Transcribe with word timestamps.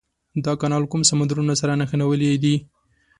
دا 0.45 0.53
کانال 0.61 0.83
کوم 0.91 1.01
سمندرونه 1.09 1.53
سره 1.61 1.73
نښلولي 1.79 2.31
دي؟ 2.43 2.55